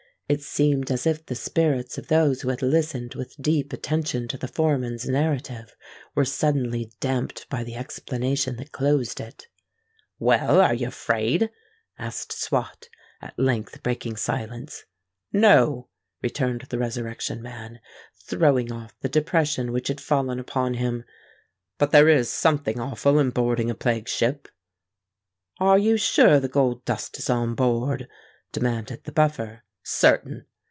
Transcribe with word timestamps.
It 0.31 0.41
seemed 0.41 0.89
as 0.91 1.05
if 1.05 1.25
the 1.25 1.35
spirits 1.35 1.97
of 1.97 2.07
those 2.07 2.39
who 2.39 2.49
had 2.51 2.61
listened 2.61 3.15
with 3.15 3.35
deep 3.41 3.73
attention 3.73 4.29
to 4.29 4.37
the 4.37 4.47
foreman's 4.47 5.05
narrative, 5.05 5.75
were 6.15 6.23
suddenly 6.23 6.89
damped 7.01 7.49
by 7.49 7.65
the 7.65 7.75
explanation 7.75 8.55
that 8.55 8.71
closed 8.71 9.19
it. 9.19 9.49
"Well—are 10.19 10.73
you 10.73 10.87
afraid?" 10.87 11.49
asked 11.99 12.31
Swot, 12.31 12.87
at 13.21 13.37
length 13.37 13.83
breaking 13.83 14.15
silence. 14.15 14.85
"No," 15.33 15.89
returned 16.21 16.61
the 16.69 16.79
Resurrection 16.79 17.41
Man, 17.41 17.81
throwing 18.25 18.71
off 18.71 18.97
the 19.01 19.09
depression 19.09 19.73
which 19.73 19.89
had 19.89 19.99
fallen 19.99 20.39
upon 20.39 20.75
him. 20.75 21.03
"But 21.77 21.91
there 21.91 22.07
is 22.07 22.29
something 22.29 22.79
awful 22.79 23.19
in 23.19 23.31
boarding 23.31 23.69
a 23.69 23.75
plague 23.75 24.07
ship." 24.07 24.47
"Are 25.59 25.77
you 25.77 25.97
sure 25.97 26.39
the 26.39 26.47
gold 26.47 26.85
dust 26.85 27.19
is 27.19 27.29
on 27.29 27.53
board?" 27.53 28.07
demanded 28.53 29.03
the 29.03 29.11
Buffer. 29.11 29.65
"Certain. 29.83 30.45